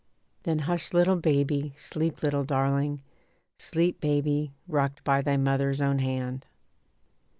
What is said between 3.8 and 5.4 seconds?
baby, rocked by thy